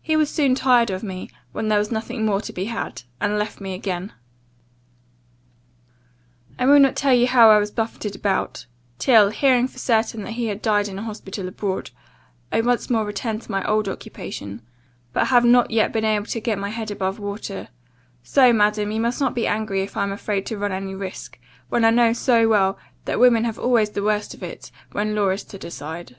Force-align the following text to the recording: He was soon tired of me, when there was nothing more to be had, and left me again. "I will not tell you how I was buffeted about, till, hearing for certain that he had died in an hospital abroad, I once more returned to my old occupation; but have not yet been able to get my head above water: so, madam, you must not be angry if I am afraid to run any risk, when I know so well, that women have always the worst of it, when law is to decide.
He 0.00 0.16
was 0.16 0.30
soon 0.30 0.54
tired 0.54 0.88
of 0.88 1.02
me, 1.02 1.28
when 1.52 1.68
there 1.68 1.78
was 1.78 1.92
nothing 1.92 2.24
more 2.24 2.40
to 2.40 2.54
be 2.54 2.64
had, 2.72 3.02
and 3.20 3.38
left 3.38 3.60
me 3.60 3.74
again. 3.74 4.14
"I 6.58 6.64
will 6.64 6.78
not 6.80 6.96
tell 6.96 7.12
you 7.12 7.26
how 7.26 7.50
I 7.50 7.58
was 7.58 7.70
buffeted 7.70 8.16
about, 8.16 8.64
till, 8.98 9.28
hearing 9.28 9.68
for 9.68 9.76
certain 9.76 10.22
that 10.22 10.30
he 10.40 10.46
had 10.46 10.62
died 10.62 10.88
in 10.88 10.98
an 10.98 11.04
hospital 11.04 11.46
abroad, 11.46 11.90
I 12.50 12.62
once 12.62 12.88
more 12.88 13.04
returned 13.04 13.42
to 13.42 13.50
my 13.50 13.62
old 13.68 13.90
occupation; 13.90 14.62
but 15.12 15.26
have 15.26 15.44
not 15.44 15.70
yet 15.70 15.92
been 15.92 16.02
able 16.06 16.24
to 16.24 16.40
get 16.40 16.58
my 16.58 16.70
head 16.70 16.90
above 16.90 17.18
water: 17.18 17.68
so, 18.22 18.54
madam, 18.54 18.90
you 18.90 19.02
must 19.02 19.20
not 19.20 19.34
be 19.34 19.46
angry 19.46 19.82
if 19.82 19.98
I 19.98 20.02
am 20.02 20.12
afraid 20.12 20.46
to 20.46 20.56
run 20.56 20.72
any 20.72 20.94
risk, 20.94 21.38
when 21.68 21.84
I 21.84 21.90
know 21.90 22.14
so 22.14 22.48
well, 22.48 22.78
that 23.04 23.20
women 23.20 23.44
have 23.44 23.58
always 23.58 23.90
the 23.90 24.02
worst 24.02 24.32
of 24.32 24.42
it, 24.42 24.70
when 24.92 25.14
law 25.14 25.28
is 25.28 25.44
to 25.44 25.58
decide. 25.58 26.16